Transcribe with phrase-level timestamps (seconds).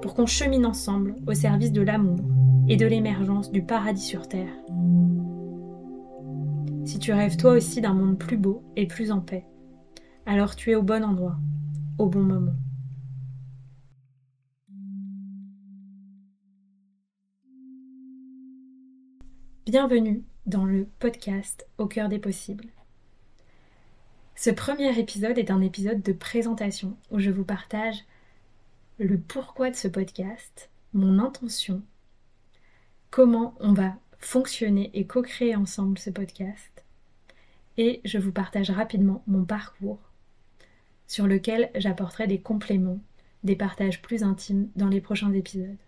[0.00, 2.20] pour qu'on chemine ensemble au service de l'amour
[2.68, 4.52] et de l'émergence du paradis sur Terre.
[6.84, 9.44] Si tu rêves toi aussi d'un monde plus beau et plus en paix,
[10.26, 11.36] alors tu es au bon endroit,
[11.98, 12.54] au bon moment.
[19.66, 22.68] Bienvenue dans le podcast Au cœur des possibles.
[24.34, 28.04] Ce premier épisode est un épisode de présentation où je vous partage
[28.98, 31.82] le pourquoi de ce podcast, mon intention,
[33.10, 36.84] comment on va fonctionner et co-créer ensemble ce podcast.
[37.76, 40.00] Et je vous partage rapidement mon parcours
[41.06, 42.98] sur lequel j'apporterai des compléments,
[43.44, 45.78] des partages plus intimes dans les prochains épisodes.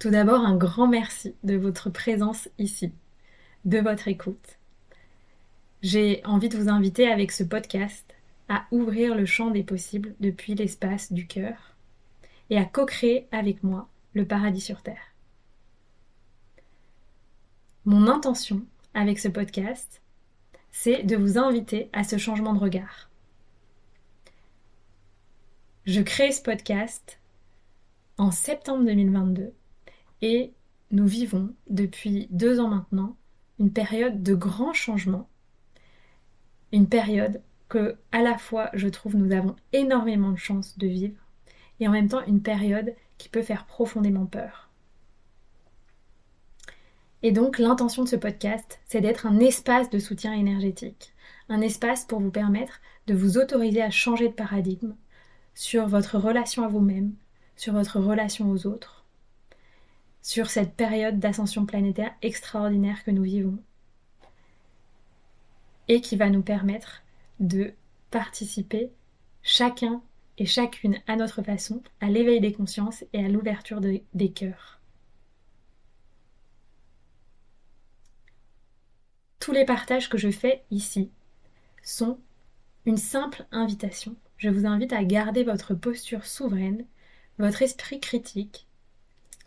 [0.00, 2.92] Tout d'abord, un grand merci de votre présence ici,
[3.64, 4.58] de votre écoute.
[5.82, 8.09] J'ai envie de vous inviter avec ce podcast
[8.50, 11.76] à ouvrir le champ des possibles depuis l'espace du cœur
[12.50, 15.14] et à co-créer avec moi le paradis sur Terre.
[17.84, 20.02] Mon intention avec ce podcast,
[20.72, 23.08] c'est de vous inviter à ce changement de regard.
[25.86, 27.20] Je crée ce podcast
[28.18, 29.52] en septembre 2022
[30.22, 30.52] et
[30.90, 33.16] nous vivons depuis deux ans maintenant
[33.60, 35.28] une période de grands changements,
[36.72, 41.16] une période que à la fois je trouve nous avons énormément de chance de vivre
[41.78, 44.68] et en même temps une période qui peut faire profondément peur.
[47.22, 51.14] Et donc l'intention de ce podcast, c'est d'être un espace de soutien énergétique,
[51.48, 54.94] un espace pour vous permettre de vous autoriser à changer de paradigme
[55.54, 57.14] sur votre relation à vous-même,
[57.56, 59.04] sur votre relation aux autres,
[60.22, 63.58] sur cette période d'ascension planétaire extraordinaire que nous vivons
[65.88, 67.02] et qui va nous permettre
[67.40, 67.72] de
[68.10, 68.92] participer
[69.42, 70.02] chacun
[70.38, 74.80] et chacune à notre façon à l'éveil des consciences et à l'ouverture des cœurs.
[79.40, 81.10] Tous les partages que je fais ici
[81.82, 82.18] sont
[82.86, 84.14] une simple invitation.
[84.36, 86.84] Je vous invite à garder votre posture souveraine,
[87.38, 88.66] votre esprit critique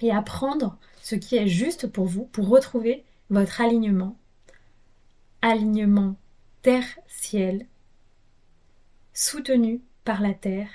[0.00, 4.16] et à prendre ce qui est juste pour vous pour retrouver votre alignement.
[5.42, 6.16] Alignement
[6.62, 7.66] terre-ciel
[9.20, 10.70] soutenu par la terre,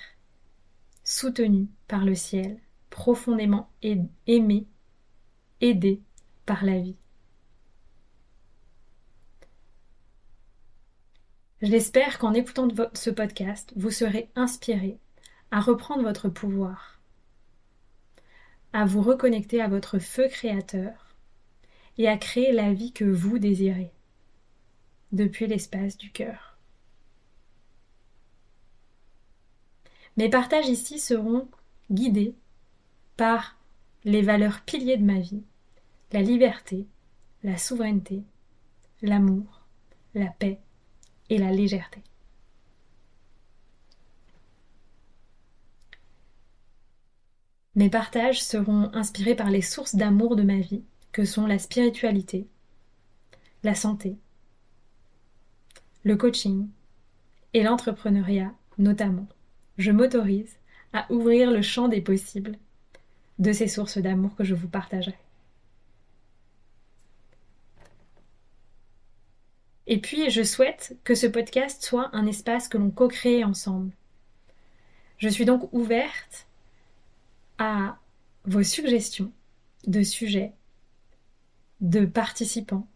[1.03, 2.59] soutenu par le ciel,
[2.91, 4.67] profondément aimé,
[5.61, 6.03] aidé
[6.45, 6.95] par la vie.
[11.63, 15.00] J'espère qu'en écoutant ce podcast, vous serez inspiré
[15.50, 17.01] à reprendre votre pouvoir,
[18.73, 21.16] à vous reconnecter à votre feu créateur
[21.97, 23.91] et à créer la vie que vous désirez
[25.11, 26.54] depuis l'espace du cœur.
[30.17, 31.47] Mes partages ici seront
[31.91, 32.35] guidés
[33.17, 33.57] par
[34.05, 35.43] les valeurs piliers de ma vie,
[36.11, 36.87] la liberté,
[37.43, 38.23] la souveraineté,
[39.01, 39.65] l'amour,
[40.13, 40.59] la paix
[41.29, 42.01] et la légèreté.
[47.75, 52.47] Mes partages seront inspirés par les sources d'amour de ma vie, que sont la spiritualité,
[53.63, 54.17] la santé,
[56.03, 56.69] le coaching
[57.53, 59.28] et l'entrepreneuriat notamment
[59.77, 60.57] je m'autorise
[60.93, 62.57] à ouvrir le champ des possibles
[63.39, 65.17] de ces sources d'amour que je vous partagerai.
[69.87, 73.91] Et puis, je souhaite que ce podcast soit un espace que l'on co-crée ensemble.
[75.17, 76.47] Je suis donc ouverte
[77.57, 77.97] à
[78.45, 79.31] vos suggestions
[79.85, 80.53] de sujets,
[81.81, 82.87] de participants,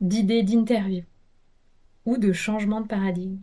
[0.00, 1.04] d'idées d'interview
[2.04, 3.40] ou de changement de paradigme.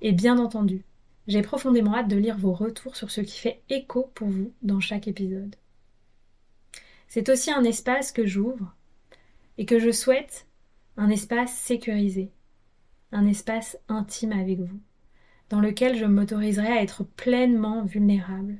[0.00, 0.82] Et bien entendu,
[1.30, 4.80] J'ai profondément hâte de lire vos retours sur ce qui fait écho pour vous dans
[4.80, 5.54] chaque épisode.
[7.06, 8.74] C'est aussi un espace que j'ouvre
[9.56, 10.48] et que je souhaite
[10.96, 12.32] un espace sécurisé,
[13.12, 14.80] un espace intime avec vous,
[15.50, 18.58] dans lequel je m'autoriserai à être pleinement vulnérable.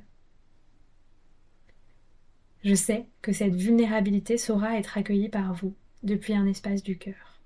[2.63, 7.41] Je sais que cette vulnérabilité saura être accueillie par vous depuis un espace du cœur.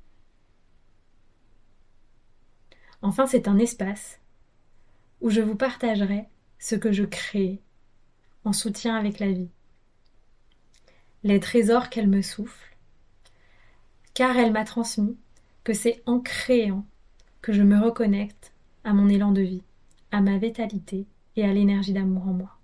[3.01, 4.19] Enfin, c'est un espace
[5.25, 6.27] où je vous partagerai
[6.59, 7.59] ce que je crée
[8.43, 9.49] en soutien avec la vie,
[11.23, 12.77] les trésors qu'elle me souffle,
[14.13, 15.17] car elle m'a transmis
[15.63, 16.85] que c'est en créant
[17.41, 19.63] que je me reconnecte à mon élan de vie,
[20.11, 22.59] à ma vitalité et à l'énergie d'amour en moi.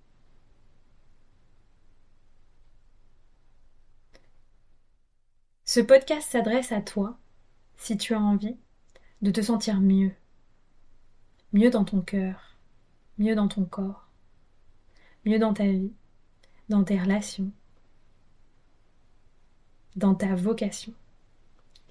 [5.65, 7.17] Ce podcast s'adresse à toi
[7.77, 8.57] si tu as envie
[9.23, 10.11] de te sentir mieux,
[11.53, 12.50] mieux dans ton cœur,
[13.21, 14.07] mieux dans ton corps,
[15.25, 15.93] mieux dans ta vie,
[16.69, 17.51] dans tes relations,
[19.95, 20.91] dans ta vocation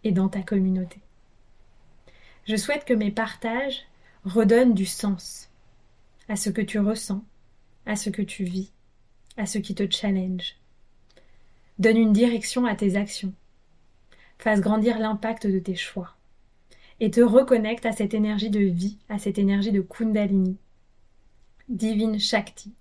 [0.02, 0.98] et dans ta communauté.
[2.48, 3.86] Je souhaite que mes partages
[4.24, 5.50] redonnent du sens
[6.28, 7.22] à ce que tu ressens,
[7.86, 8.72] à ce que tu vis,
[9.36, 10.56] à ce qui te challenge.
[11.78, 13.34] Donne une direction à tes actions.
[14.38, 16.16] Fasse grandir l'impact de tes choix
[16.98, 20.58] et te reconnecte à cette énergie de vie, à cette énergie de Kundalini,
[21.70, 22.74] divine Shakti,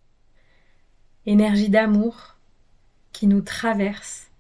[1.26, 2.36] énergie d'amour
[3.14, 4.32] qui nous traverse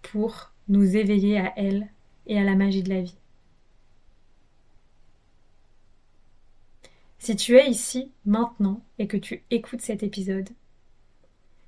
[0.00, 1.88] pour nous éveiller à elle
[2.26, 3.18] et à la magie de la vie.
[7.18, 10.48] Si tu es ici maintenant et que tu écoutes cet épisode,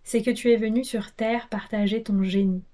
[0.02, 2.64] c'est que tu es venu sur Terre partager ton génie,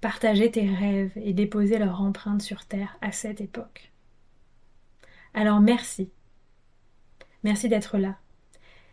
[0.00, 3.92] partager tes rêves et déposer leur empreinte sur Terre à cette époque.
[5.34, 6.10] Alors merci.
[7.44, 8.16] Merci d'être là.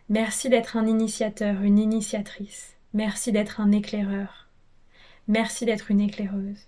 [0.09, 2.75] Merci d'être un initiateur, une initiatrice.
[2.94, 4.50] Merci d'être un éclaireur.
[5.30, 6.68] Merci d'être une éclaireuse.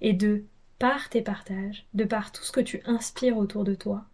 [0.00, 0.44] Et de,
[0.78, 4.06] par tes partages, de par tout ce que tu inspires autour de toi,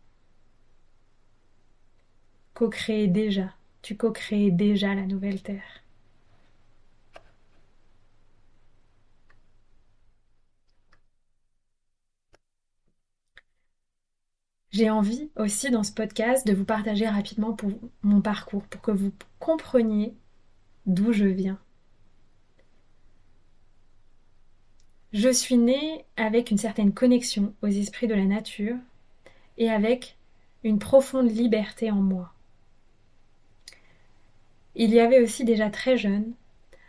[2.55, 5.82] co-créer déjà, tu co-crées déjà la nouvelle Terre.
[14.73, 17.55] J'ai envie aussi dans ce podcast de vous partager rapidement
[18.03, 20.15] mon parcours, pour que vous compreniez
[20.87, 21.59] d'où je viens.
[25.13, 28.77] Je suis née avec une certaine connexion aux esprits de la nature
[29.59, 30.17] et avec
[30.65, 32.33] une profonde liberté en moi.
[34.75, 36.33] Il y avait aussi déjà très jeune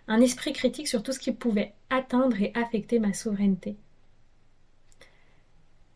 [0.08, 3.76] un esprit critique sur tout ce qui pouvait atteindre et affecter ma souveraineté.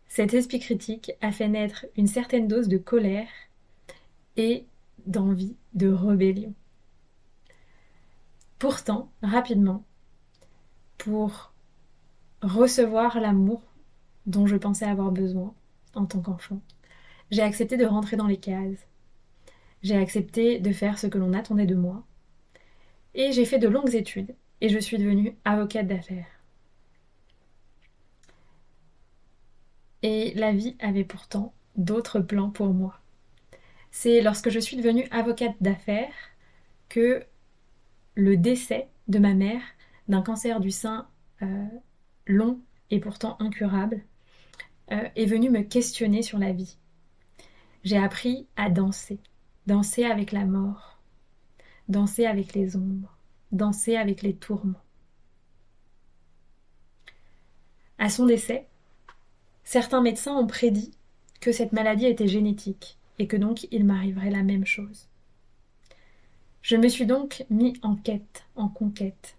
[0.07, 3.27] Cet esprit critique a fait naître une certaine dose de colère
[4.35, 4.65] et
[5.05, 6.53] d'envie de rébellion.
[8.59, 9.83] Pourtant, rapidement,
[10.97, 11.53] pour
[12.41, 13.61] recevoir l'amour
[14.25, 15.53] dont je pensais avoir besoin
[15.93, 16.61] en tant qu'enfant,
[17.29, 18.87] j'ai accepté de rentrer dans les cases.
[19.83, 22.03] J'ai accepté de faire ce que l'on attendait de moi.
[23.13, 26.36] Et j'ai fait de longues études et je suis devenue avocate d'affaires.
[30.09, 32.97] Et la vie avait pourtant d'autres plans pour moi.
[33.91, 36.13] C'est lorsque je suis devenue avocate d'affaires
[36.87, 37.25] que
[38.15, 39.59] le décès de ma mère
[40.07, 41.09] d'un cancer du sein
[41.41, 41.65] euh,
[42.25, 44.01] long et pourtant incurable
[44.93, 46.77] euh, est venu me questionner sur la vie.
[47.83, 49.19] J'ai appris à danser,
[49.65, 51.01] danser avec la mort,
[51.89, 53.17] danser avec les ombres,
[53.51, 54.85] danser avec les tourments.
[57.97, 58.69] À son décès,
[59.67, 60.93] Certains médecins ont prédit
[61.41, 65.09] que cette maladie était génétique et que donc il m'arriverait la même chose.
[66.61, 69.35] Je me suis donc mis en quête, en conquête,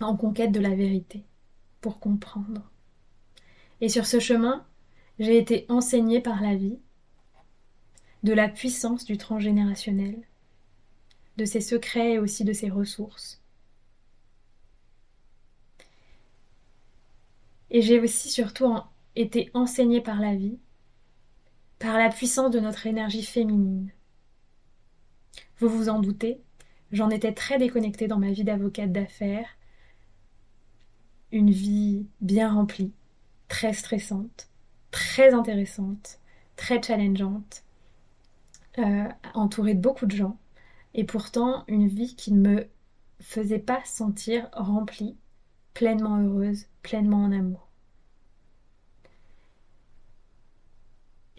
[0.00, 1.22] en conquête de la vérité,
[1.80, 2.68] pour comprendre.
[3.80, 4.66] Et sur ce chemin,
[5.20, 6.80] j'ai été enseignée par la vie
[8.24, 10.16] de la puissance du transgénérationnel,
[11.36, 13.40] de ses secrets et aussi de ses ressources.
[17.70, 18.66] Et j'ai aussi surtout
[19.16, 20.58] été enseigné par la vie,
[21.78, 23.90] par la puissance de notre énergie féminine.
[25.58, 26.40] Vous vous en doutez,
[26.92, 29.48] j'en étais très déconnectée dans ma vie d'avocate d'affaires,
[31.32, 32.92] une vie bien remplie,
[33.48, 34.48] très stressante,
[34.90, 36.20] très intéressante,
[36.56, 37.64] très challengeante,
[38.78, 40.38] euh, entourée de beaucoup de gens,
[40.94, 42.66] et pourtant une vie qui ne me
[43.20, 45.16] faisait pas sentir remplie,
[45.74, 47.71] pleinement heureuse, pleinement en amour.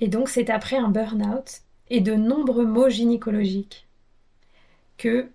[0.04, 3.88] Et donc c'est après un burn-out et de nombreux maux gynécologiques
[4.98, 5.32] que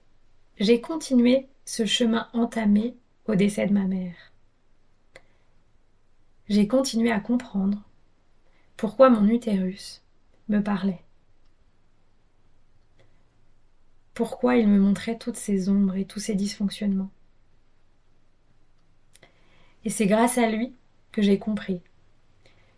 [0.59, 2.95] j'ai continué ce chemin entamé
[3.27, 4.31] au décès de ma mère.
[6.51, 7.83] J'ai continué à comprendre
[8.77, 10.03] pourquoi mon utérus
[10.51, 11.03] me parlait.
[14.13, 17.11] Pourquoi il me montrait toutes ces ombres et tous ces dysfonctionnements.
[19.87, 20.75] Et c'est grâce à lui
[21.11, 21.81] que j'ai compris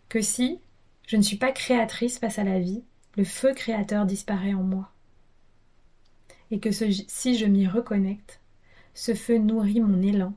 [0.07, 0.61] que si
[1.07, 2.83] je ne suis pas créatrice face à la vie,
[3.17, 4.91] le feu créateur disparaît en moi.
[6.51, 8.41] Et que si je m'y reconnecte,
[8.93, 10.33] ce feu nourrit mon élan,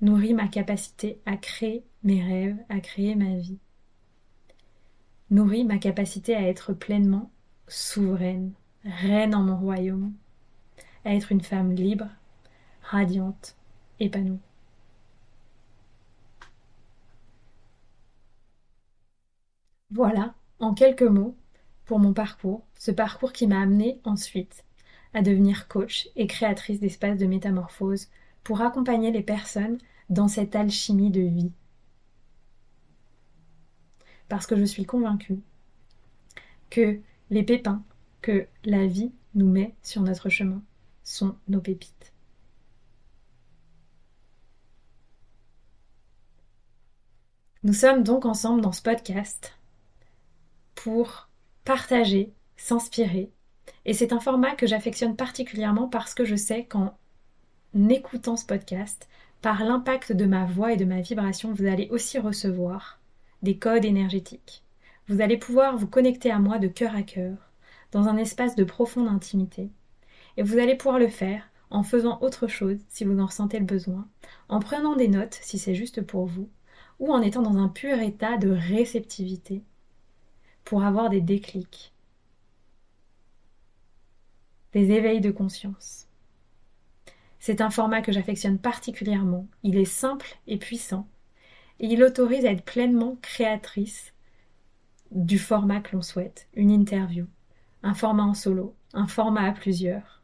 [0.00, 3.58] nourrit ma capacité à créer mes rêves, à créer ma vie,
[5.30, 7.30] nourrit ma capacité à être pleinement
[7.68, 8.52] souveraine,
[8.84, 10.12] reine en mon royaume,
[11.04, 12.08] à être une femme libre,
[12.82, 13.56] radiante,
[14.00, 14.40] épanouie.
[20.02, 21.36] Voilà, en quelques mots,
[21.84, 24.64] pour mon parcours, ce parcours qui m'a amené ensuite
[25.12, 28.08] à devenir coach et créatrice d'espaces de métamorphose
[28.42, 29.76] pour accompagner les personnes
[30.08, 31.52] dans cette alchimie de vie.
[34.30, 35.40] Parce que je suis convaincue
[36.70, 37.82] que les pépins
[38.22, 40.62] que la vie nous met sur notre chemin
[41.04, 42.14] sont nos pépites.
[47.64, 49.59] Nous sommes donc ensemble dans ce podcast
[50.84, 51.28] pour
[51.66, 53.30] partager, s'inspirer.
[53.84, 56.96] Et c'est un format que j'affectionne particulièrement parce que je sais qu'en
[57.90, 59.06] écoutant ce podcast,
[59.42, 62.98] par l'impact de ma voix et de ma vibration, vous allez aussi recevoir
[63.42, 64.64] des codes énergétiques.
[65.06, 67.36] Vous allez pouvoir vous connecter à moi de cœur à cœur,
[67.92, 69.68] dans un espace de profonde intimité.
[70.38, 73.66] Et vous allez pouvoir le faire en faisant autre chose si vous en ressentez le
[73.66, 74.08] besoin,
[74.48, 76.48] en prenant des notes si c'est juste pour vous,
[77.00, 79.62] ou en étant dans un pur état de réceptivité
[80.70, 81.92] pour avoir des déclics,
[84.72, 86.06] des éveils de conscience.
[87.40, 89.48] C'est un format que j'affectionne particulièrement.
[89.64, 91.08] Il est simple et puissant
[91.80, 94.14] et il autorise à être pleinement créatrice
[95.10, 97.26] du format que l'on souhaite, une interview,
[97.82, 100.22] un format en solo, un format à plusieurs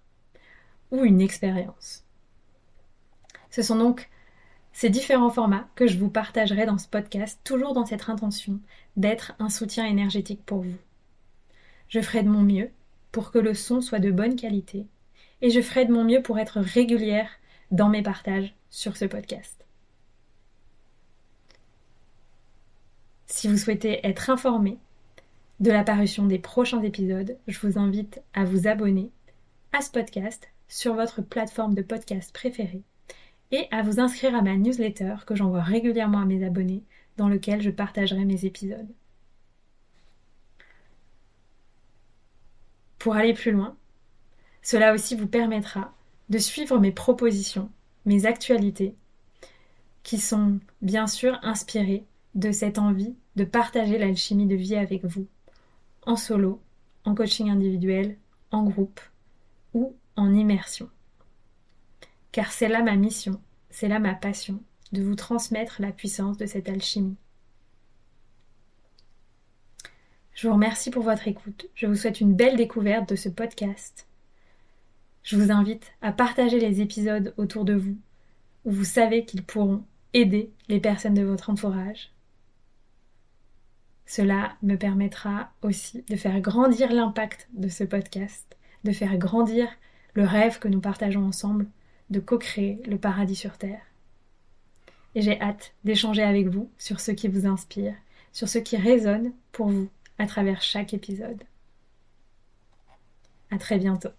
[0.93, 2.05] ou une expérience.
[3.51, 4.09] Ce sont donc
[4.77, 8.61] ces différents formats que je vous partagerai dans ce podcast, toujours dans cette intention
[8.99, 10.77] d'être un soutien énergétique pour vous.
[11.89, 12.69] Je ferai de mon mieux
[13.11, 14.85] pour que le son soit de bonne qualité
[15.41, 17.31] et je ferai de mon mieux pour être régulière
[17.71, 19.65] dans mes partages sur ce podcast.
[23.25, 24.77] Si vous souhaitez être informé
[25.59, 29.11] de l'apparition des prochains épisodes, je vous invite à vous abonner
[29.73, 32.83] à ce podcast sur votre plateforme de podcast préférée
[33.53, 36.83] et à vous inscrire à ma newsletter que j'envoie régulièrement à mes abonnés
[37.17, 38.89] dans lequel je partagerai mes épisodes.
[42.99, 43.77] Pour aller plus loin,
[44.63, 45.95] cela aussi vous permettra
[46.29, 47.71] de suivre mes propositions,
[48.05, 48.95] mes actualités,
[50.03, 55.27] qui sont bien sûr inspirées de cette envie de partager l'alchimie de vie avec vous,
[56.03, 56.61] en solo,
[57.05, 58.17] en coaching individuel,
[58.51, 59.01] en groupe
[59.75, 60.89] ou en immersion
[62.37, 63.41] car c'est là ma mission,
[63.71, 64.63] c'est là ma passion,
[64.93, 67.17] de vous transmettre la puissance de cette alchimie.
[70.35, 71.71] Je vous remercie pour votre écoute.
[71.75, 74.07] Je vous souhaite une belle découverte de ce podcast.
[75.23, 77.97] Je vous invite à partager les épisodes autour de vous,
[78.67, 82.13] où vous savez qu'ils pourront aider les personnes de votre entourage.
[84.05, 89.71] Cela me permettra aussi de faire grandir l'impact de ce podcast, de faire grandir
[90.13, 91.67] le rêve que nous partageons ensemble
[92.11, 93.83] de co-créer le paradis sur Terre.
[95.15, 97.95] Et j'ai hâte d'échanger avec vous sur ce qui vous inspire,
[98.33, 101.43] sur ce qui résonne pour vous à travers chaque épisode.
[103.51, 104.11] À très bientôt.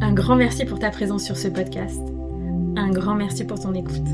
[0.00, 2.00] Un grand merci pour ta présence sur ce podcast.
[2.76, 4.06] Un grand merci pour ton écoute.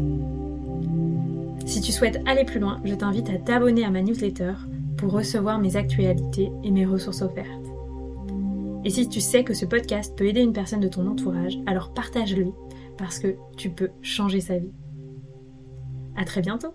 [1.66, 4.54] Si tu souhaites aller plus loin, je t'invite à t'abonner à ma newsletter
[4.96, 7.65] pour recevoir mes actualités et mes ressources offertes.
[8.86, 11.92] Et si tu sais que ce podcast peut aider une personne de ton entourage, alors
[11.92, 12.52] partage-le
[12.96, 14.70] parce que tu peux changer sa vie.
[16.14, 16.72] À très bientôt!